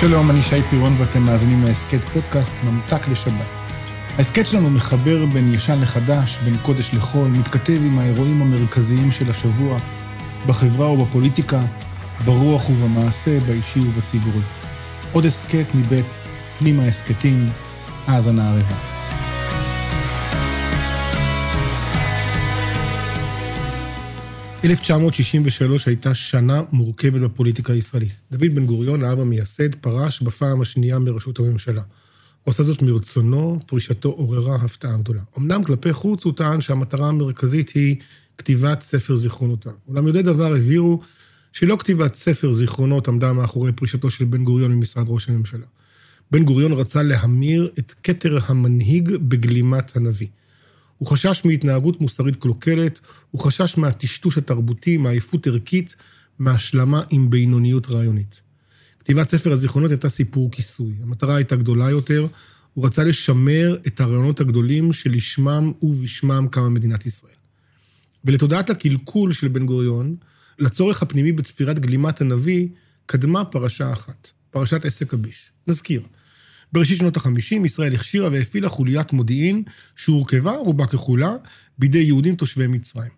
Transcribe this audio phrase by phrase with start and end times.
[0.00, 3.46] שלום, אני שי פירון ואתם מאזינים להסכת פודקאסט ממתק לשבת.
[4.18, 9.78] ההסכת שלנו מחבר בין ישן לחדש, בין קודש לחול, מתכתב עם האירועים המרכזיים של השבוע,
[10.46, 11.60] בחברה ובפוליטיקה,
[12.24, 14.42] ברוח ובמעשה, באישי ובציבורי.
[15.12, 16.06] עוד הסכת מבית
[16.58, 17.50] פנימה הסכתים,
[18.06, 18.99] האזנה ערבה.
[24.64, 28.22] "1963 הייתה שנה מורכבת בפוליטיקה הישראלית.
[28.32, 31.82] דוד בן גוריון, האב המייסד, פרש בפעם השנייה מראשות הממשלה.
[32.44, 35.22] הוא עשה זאת מרצונו, פרישתו עוררה הפתעה גדולה.
[35.38, 37.96] אמנם כלפי חוץ הוא טען שהמטרה המרכזית היא
[38.38, 39.72] כתיבת ספר זיכרונותיו.
[39.88, 41.00] אולם יודעי דבר הבהירו
[41.52, 45.66] שלא כתיבת ספר זיכרונות עמדה מאחורי פרישתו של בן גוריון ממשרד ראש הממשלה.
[46.30, 50.28] בן גוריון רצה להמיר את כתר המנהיג בגלימת הנביא.
[51.00, 55.96] הוא חשש מהתנהגות מוסרית קלוקלת, הוא חשש מהטשטוש התרבותי, מעייפות ערכית,
[56.38, 58.40] מהשלמה עם בינוניות רעיונית.
[58.98, 60.94] כתיבת ספר הזיכרונות הייתה סיפור כיסוי.
[61.02, 62.26] המטרה הייתה גדולה יותר,
[62.74, 67.34] הוא רצה לשמר את הרעיונות הגדולים שלשמם ובשמם קמה מדינת ישראל.
[68.24, 70.16] ולתודעת הקלקול של בן גוריון,
[70.58, 72.68] לצורך הפנימי בתפירת גלימת הנביא,
[73.06, 75.50] קדמה פרשה אחת, פרשת עסק הביש.
[75.66, 76.00] נזכיר,
[76.72, 79.62] בראשית שנות ה-50 ישראל הכשירה והפעילה חוליית מודיעין
[79.96, 81.32] שהורכבה, רובה ככולה,
[81.78, 83.10] בידי יהודים תושבי מצרים.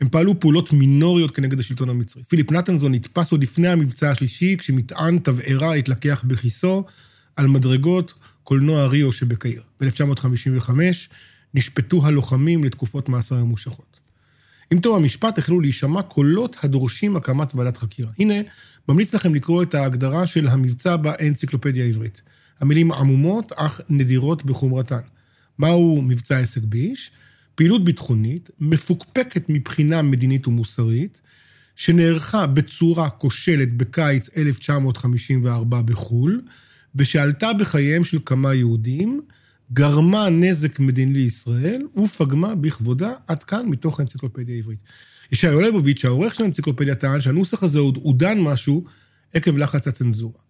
[0.00, 2.22] הם פעלו פעולות מינוריות כנגד השלטון המצרי.
[2.28, 6.84] פיליפ נתנזון נתפס עוד לפני המבצע השלישי, כשמטען תבערה התלקח בכיסו
[7.36, 9.62] על מדרגות קולנוע ריו שבקהיר.
[9.80, 10.70] ב-1955
[11.54, 13.98] נשפטו הלוחמים לתקופות מאסר ממושכות.
[14.70, 18.10] עם תום המשפט החלו להישמע קולות הדורשים הקמת ועדת חקירה.
[18.18, 18.34] הנה,
[18.88, 22.22] ממליץ לכם לקרוא את ההגדרה של המבצע באנציקלופדיה העברית.
[22.60, 25.00] המילים עמומות, אך נדירות בחומרתן.
[25.58, 27.10] מהו מבצע עסק ביש?
[27.54, 31.20] פעילות ביטחונית, מפוקפקת מבחינה מדינית ומוסרית,
[31.76, 36.42] שנערכה בצורה כושלת בקיץ 1954 בחו"ל,
[36.94, 39.20] ושעלתה בחייהם של כמה יהודים,
[39.72, 44.78] גרמה נזק מדיני לישראל ופגמה בכבודה, עד כאן מתוך האנציקלופדיה העברית.
[45.32, 48.84] ישעיהו ליבוביץ', העורך של האנציקלופדיה, טען שהנוסח הזה עוד עודן משהו
[49.34, 50.47] עקב לחץ הצנזורה.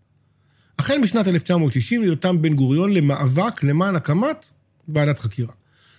[0.78, 4.50] החל משנת 1960 נרתם בן גוריון למאבק למען הקמת
[4.88, 5.52] ועדת חקירה.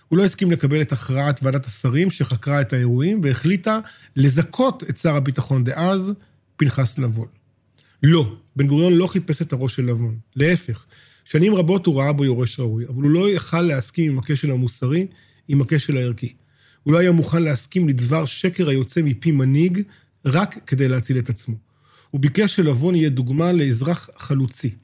[0.08, 3.78] הוא לא הסכים לקבל את הכרעת ועדת השרים שחקרה את האירועים והחליטה
[4.16, 6.14] לזכות את שר הביטחון דאז,
[6.56, 7.26] פנחס לבון.
[8.02, 10.18] לא, בן גוריון לא חיפש את הראש של לבון.
[10.36, 10.84] להפך,
[11.24, 15.06] שנים רבות הוא ראה בו יורש ראוי, אבל הוא לא יכל להסכים עם הכשל המוסרי,
[15.48, 16.32] עם הכשל הערכי.
[16.82, 19.82] הוא לא היה מוכן להסכים לדבר שקר היוצא מפי מנהיג
[20.24, 21.69] רק כדי להציל את עצמו.
[22.10, 24.74] הוא ביקש שלבון יהיה דוגמה לאזרח חלוצי.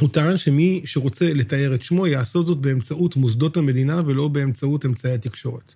[0.00, 5.12] הוא טען שמי שרוצה לתאר את שמו יעשות זאת באמצעות מוסדות המדינה ולא באמצעות אמצעי
[5.12, 5.74] התקשורת.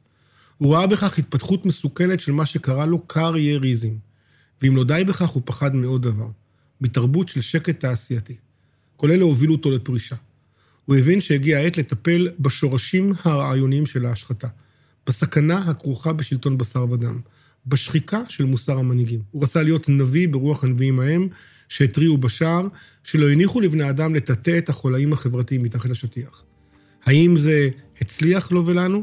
[0.58, 3.92] הוא ראה בכך התפתחות מסוכנת של מה שקרא לו קרייריזם.
[4.62, 6.28] ואם לא די בכך, הוא פחד מעוד דבר,
[6.80, 8.36] מתרבות של שקט תעשייתי.
[8.96, 10.16] כל אלה הובילו אותו לפרישה.
[10.86, 14.48] הוא הבין שהגיעה העת לטפל בשורשים הרעיוניים של ההשחתה,
[15.06, 17.20] בסכנה הכרוכה בשלטון בשר ודם,
[17.66, 19.20] בשחיקה של מוסר המנהיגים.
[19.30, 21.28] הוא רצה להיות נביא ברוח הנביאים ההם,
[21.68, 22.66] שהתריעו בשער,
[23.04, 26.42] שלא הניחו לבני אדם לטאטא את החולאים החברתיים מתחת לשטיח.
[27.04, 27.68] האם זה
[28.00, 29.02] הצליח לו ולנו?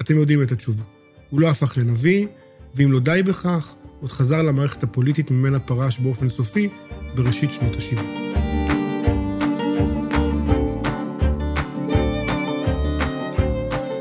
[0.00, 0.82] אתם יודעים את התשובה.
[1.30, 2.26] הוא לא הפך לנביא,
[2.74, 6.68] ואם לא די בכך, עוד חזר למערכת הפוליטית ממנה פרש באופן סופי
[7.14, 8.26] בראשית שנות ה-70.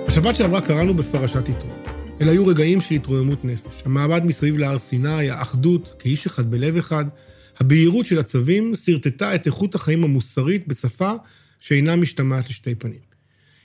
[0.08, 1.85] בשבת שעברה קראנו בפרשת יתרו.
[2.22, 3.82] אלה היו רגעים של התרוממות נפש.
[3.86, 7.06] המעמד מסביב להר סיני, האחדות, כאיש אחד בלב אחד,
[7.60, 11.14] הבהירות של הצווים שרטטה את איכות החיים המוסרית בשפה
[11.60, 13.00] שאינה משתמעת לשתי פנים.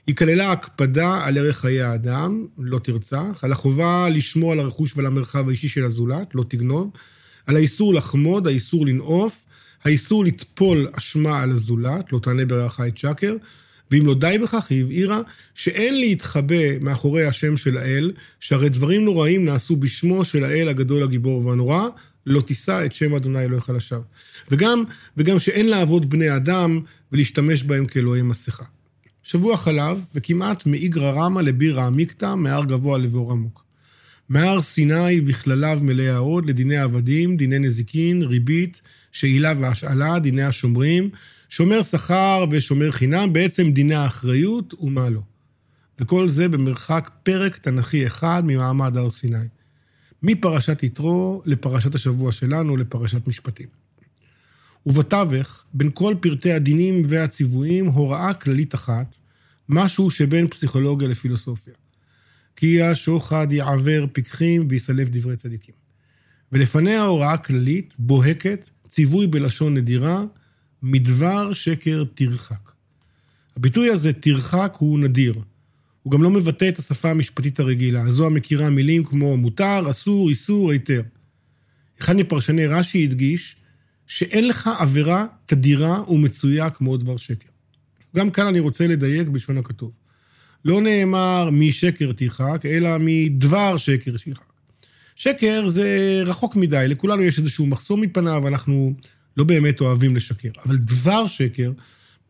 [0.07, 5.07] היא כללה הקפדה על ערך חיי האדם, לא תרצח, על החובה לשמור על הרכוש ועל
[5.07, 6.91] המרחב האישי של הזולת, לא תגנוב,
[7.47, 9.45] על האיסור לחמוד, האיסור לנאוף,
[9.85, 13.37] האיסור לטפול אשמה על הזולת, לא תענה ברעך את שקר,
[13.91, 15.21] ואם לא די בכך, היא הבהירה
[15.55, 21.47] שאין להתחבא מאחורי השם של האל, שהרי דברים נוראים נעשו בשמו של האל הגדול, הגיבור
[21.47, 21.89] והנורא,
[22.27, 24.03] לא תישא את שם אדוני אלוהיך לשווא.
[24.51, 24.85] וגם,
[25.17, 26.81] וגם שאין לעבוד בני אדם
[27.13, 28.65] ולהשתמש בהם כאלוהי מסכה.
[29.23, 33.70] שבוע חלב, וכמעט מאיגרא רמא לבירא עמיקתא, מהר גבוה לבור עמוק.
[34.31, 38.81] מהר סיני בכלליו מלאי ההוד לדיני עבדים, דיני נזיקין, ריבית,
[39.13, 41.11] שאילה והשאלה, דיני השומרים,
[41.49, 45.21] שומר שכר ושומר חינם, בעצם דיני האחריות ומה לא.
[46.01, 49.47] וכל זה במרחק פרק תנכי אחד ממעמד הר סיני.
[50.23, 53.69] מפרשת יתרו לפרשת השבוע שלנו, לפרשת משפטים.
[54.87, 59.17] ובתווך, בין כל פרטי הדינים והציוויים, הוראה כללית אחת,
[59.69, 61.75] משהו שבין פסיכולוגיה לפילוסופיה.
[62.61, 65.75] כי השוחד יעוור פיקחים ויסלף דברי צדיקים.
[66.53, 70.25] ולפניה הוראה כללית, בוהקת, ציווי בלשון נדירה,
[70.83, 72.71] מדבר שקר תרחק.
[73.57, 75.35] הביטוי הזה, תרחק, הוא נדיר.
[76.03, 80.71] הוא גם לא מבטא את השפה המשפטית הרגילה, זו המכירה מילים כמו מותר, אסור, איסור,
[80.71, 81.03] היתר.
[82.01, 83.57] אחד מפרשני רש"י הדגיש
[84.07, 87.49] שאין לך עבירה תדירה ומצויה כמו דבר שקר.
[88.17, 90.00] גם כאן אני רוצה לדייק בלשון הכתוב.
[90.65, 94.45] לא נאמר משקר תרחק, אלא מדבר שקר תרחק.
[95.17, 98.95] שקר זה רחוק מדי, לכולנו יש איזשהו מחסום מפניו, אנחנו
[99.37, 100.49] לא באמת אוהבים לשקר.
[100.67, 101.73] אבל דבר שקר,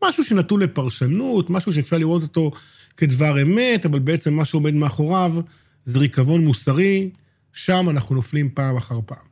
[0.03, 2.51] משהו שנתון לפרשנות, משהו שאפשר לראות אותו
[2.97, 5.33] כדבר אמת, אבל בעצם מה שעומד מאחוריו
[5.85, 7.09] זה ריקבון מוסרי,
[7.53, 9.31] שם אנחנו נופלים פעם אחר פעם.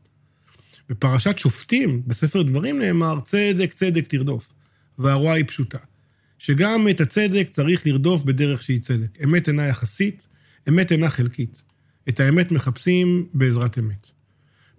[0.89, 4.53] בפרשת שופטים, בספר דברים נאמר, צדק צדק תרדוף.
[4.99, 5.77] והרוע היא פשוטה.
[6.39, 9.17] שגם את הצדק צריך לרדוף בדרך שהיא צדק.
[9.23, 10.27] אמת אינה יחסית,
[10.69, 11.61] אמת אינה חלקית.
[12.09, 14.11] את האמת מחפשים בעזרת אמת.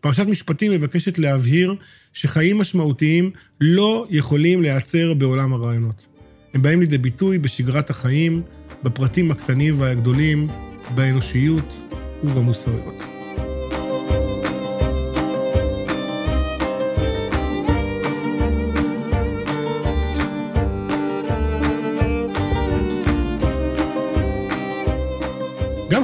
[0.00, 1.74] פרשת משפטים מבקשת להבהיר
[2.12, 3.30] שחיים משמעותיים
[3.60, 6.06] לא יכולים להיעצר בעולם הרעיונות.
[6.54, 8.42] הם באים לידי ביטוי בשגרת החיים,
[8.82, 10.48] בפרטים הקטנים והגדולים,
[10.94, 11.76] באנושיות
[12.24, 13.09] ובמוסריות.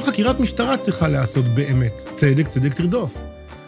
[0.07, 1.93] חקירת משטרה צריכה להיעשות באמת.
[2.13, 3.17] צדק, צדק תרדוף.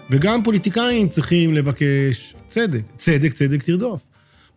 [0.09, 2.81] וגם פוליטיקאים צריכים לבקש צדק.
[2.97, 4.01] צדק, צדק תרדוף.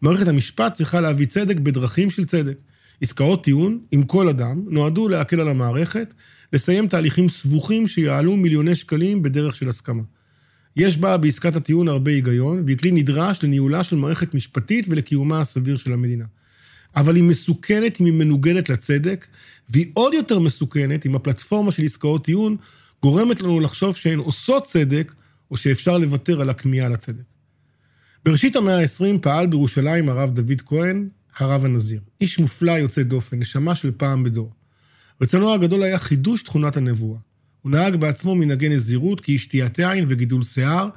[0.03, 2.57] מערכת המשפט צריכה להביא צדק בדרכים של צדק.
[3.01, 6.15] עסקאות טיעון עם כל אדם נועדו להקל על המערכת,
[6.53, 10.03] לסיים תהליכים סבוכים שיעלו מיליוני שקלים בדרך של הסכמה.
[10.77, 15.77] יש בה בעסקת הטיעון הרבה היגיון, והיא כלי נדרש לניהולה של מערכת משפטית ולקיומה הסביר
[15.77, 16.25] של המדינה.
[16.97, 19.27] אבל היא מסוכנת אם היא מנוגדת לצדק,
[19.69, 22.57] והיא עוד יותר מסוכנת אם הפלטפורמה של עסקאות טיעון
[23.03, 25.15] גורמת לנו לחשוב שהן עושות צדק,
[25.51, 27.23] או שאפשר לוותר על הכמיהה לצדק.
[28.25, 32.01] בראשית המאה ה-20 פעל בירושלים הרב דוד כהן, הרב הנזיר.
[32.21, 34.53] איש מופלא יוצא דופן, נשמה של פעם בדור.
[35.21, 37.19] רצונו הגדול היה חידוש תכונת הנבואה.
[37.63, 40.89] הוא נהג בעצמו מנהגי נזירות, כאיש שתיית יין וגידול שיער,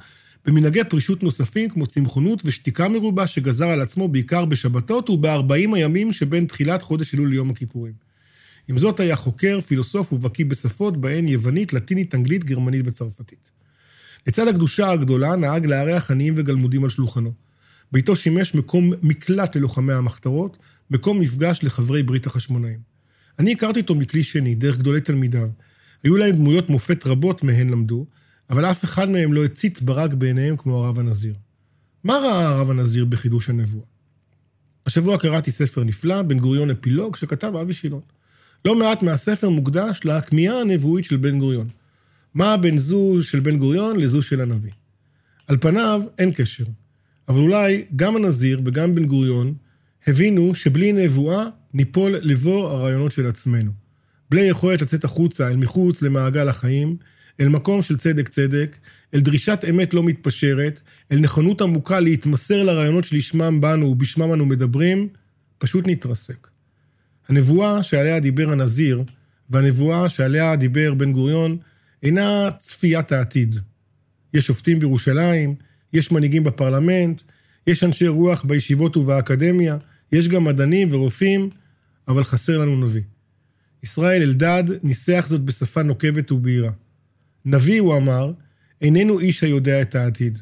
[0.46, 6.46] במנהגי פרישות נוספים כמו צמחונות ושתיקה מרובה שגזר על עצמו בעיקר בשבתות ובארבעים הימים שבין
[6.46, 7.92] תחילת חודש אלול ליום הכיפורים.
[8.68, 13.50] עם זאת היה חוקר, פילוסוף ובקיא בשפות בהן יוונית, לטינית, אנגלית, גרמנית וצרפתית.
[14.26, 17.32] לצד הקדושה הגדולה נהג לארח עניים וגלמודים על שולחנו.
[17.92, 20.56] ביתו שימש מקום מקלט ללוחמי המחתרות,
[20.90, 22.78] מקום מפגש לחברי ברית החשמונאים.
[23.38, 25.48] אני הכרתי אותו מכלי שני, דרך גדולי תלמידיו.
[26.04, 28.06] היו להם דמויות מופת רבות מהן למדו,
[28.50, 31.34] אבל אף אחד מהם לא הצית ברק בעיניהם כמו הרב הנזיר.
[32.04, 33.84] מה ראה הרב הנזיר בחידוש הנבואה?
[34.86, 38.00] השבוע קראתי ספר נפלא, בן גוריון אפילוג, שכתב אבי שילון.
[38.64, 41.68] לא מעט מהספר מוקדש לכמיהה הנבואית של בן גוריון.
[42.34, 44.70] מה בין זו של בן גוריון לזו של הנביא?
[45.46, 46.64] על פניו אין קשר,
[47.28, 49.54] אבל אולי גם הנזיר וגם בן גוריון
[50.06, 51.44] הבינו שבלי נבואה
[51.74, 53.72] ניפול לבור הרעיונות של עצמנו.
[54.30, 56.96] בלי יכולת לצאת החוצה אל מחוץ למעגל החיים,
[57.40, 58.76] אל מקום של צדק צדק,
[59.14, 60.80] אל דרישת אמת לא מתפשרת,
[61.12, 65.08] אל נכונות עמוקה להתמסר לרעיונות שלשמם באנו ובשמם אנו מדברים,
[65.58, 66.48] פשוט נתרסק.
[67.28, 69.04] הנבואה שעליה דיבר הנזיר,
[69.50, 71.56] והנבואה שעליה דיבר בן גוריון,
[72.02, 73.54] אינה צפיית העתיד.
[74.34, 75.54] יש שופטים בירושלים,
[75.92, 77.22] יש מנהיגים בפרלמנט,
[77.66, 79.76] יש אנשי רוח בישיבות ובאקדמיה,
[80.12, 81.50] יש גם מדענים ורופאים,
[82.08, 83.02] אבל חסר לנו נביא.
[83.82, 86.70] ישראל אלדד ניסח זאת בשפה נוקבת ובהירה.
[87.46, 88.32] נביא, הוא אמר,
[88.80, 90.38] איננו איש היודע את העתיד.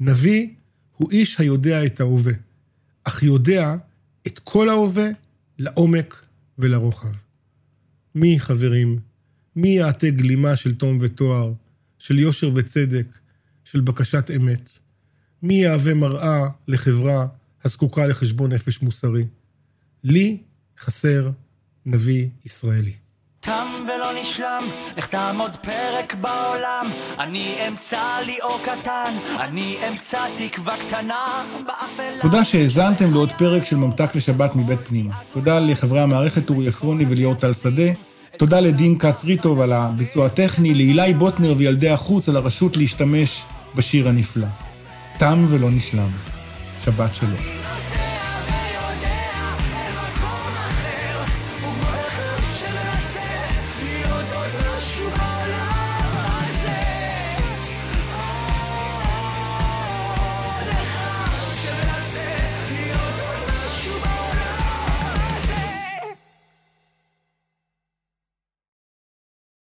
[0.00, 0.48] נביא
[0.96, 2.32] הוא איש היודע את ההווה,
[3.04, 3.76] אך יודע
[4.26, 5.08] את כל ההווה
[5.58, 6.24] לעומק
[6.58, 7.12] ולרוחב.
[8.14, 8.98] מי, חברים,
[9.56, 11.52] מי יעטה גלימה של תום ותואר,
[11.98, 13.18] של יושר וצדק,
[13.64, 14.70] של בקשת אמת?
[15.42, 17.26] מי יהווה מראה לחברה
[17.64, 19.26] הזקוקה לחשבון נפש מוסרי?
[20.04, 20.42] לי
[20.78, 21.30] חסר
[21.86, 23.03] נביא ישראלי.
[23.44, 26.90] תם ולא נשלם, לך תעמוד פרק בעולם.
[27.18, 32.22] אני אמצא לי אור קטן, אני אמצא תקווה קטנה באפלה.
[32.22, 35.14] תודה שהאזנתם לעוד פרק של ממתק לשבת מבית פנימה.
[35.32, 37.92] תודה לחברי המערכת אורי עפרוני וליאור טל שדה.
[38.36, 43.42] תודה לדין כץ ריטוב על הביצוע הטכני, לאילי בוטנר וילדי החוץ על הרשות להשתמש
[43.74, 44.46] בשיר הנפלא.
[45.18, 46.08] תם ולא נשלם.
[46.84, 47.63] שבת שלום.